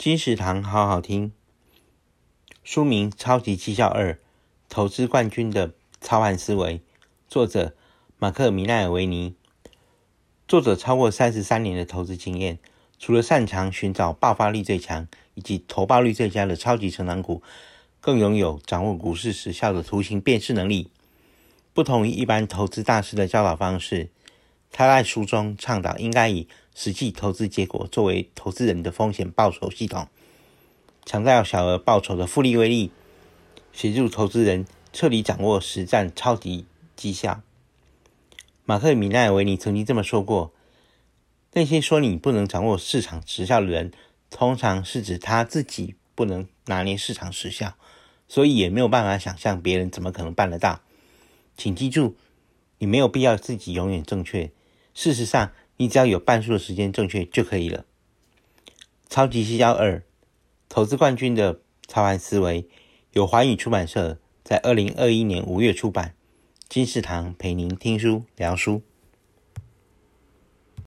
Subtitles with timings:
[0.00, 1.30] 金石堂好好听。
[2.64, 4.18] 书名《超级绩效二：
[4.70, 6.78] 投资冠军的操盘思维》，
[7.28, 7.76] 作者
[8.16, 9.34] 马克·米奈尔维尼。
[10.48, 12.58] 作者超过三十三年的投资经验，
[12.98, 17.42] 除了擅长寻找爆发力最强以及投报率最佳的超级成长股，
[18.00, 20.90] 更拥有掌握股市时效的图形辨识能力。
[21.74, 24.08] 不同于一般投资大师的教导方式，
[24.72, 30.08] 他在书中倡导应该以实际投资结果作为投资人的风险报酬系统，
[31.04, 32.90] 强调小额报酬的复利威力，
[33.72, 36.64] 协助投资人彻底掌握实战超级
[36.96, 37.42] 绩效。
[38.64, 40.52] 马克·米奈维尼曾经这么说过
[41.54, 43.92] ：“那些说你不能掌握市场时效的人，
[44.30, 47.74] 通常是指他自己不能拿捏市场时效，
[48.28, 50.80] 所以也没有办法想象别人怎么可能办得到。
[51.56, 52.14] 请记住，
[52.78, 54.52] 你没有必要自己永远正确。
[55.02, 57.86] 事实上，你只要有半数的时间正确就可以了。”
[59.08, 60.02] 超级绩效二，
[60.68, 62.68] 投资冠军的操盘思维，
[63.14, 66.14] 由华语出版社在二零二一年五月出版。
[66.68, 68.82] 金士堂陪您听书聊书。